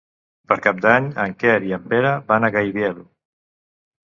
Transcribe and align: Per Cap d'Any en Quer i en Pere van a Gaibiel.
Per 0.51 0.55
Cap 0.67 0.79
d'Any 0.85 1.09
en 1.25 1.35
Quer 1.43 1.57
i 1.67 1.75
en 1.79 1.85
Pere 1.93 2.15
van 2.33 2.49
a 2.49 2.51
Gaibiel. 2.57 2.99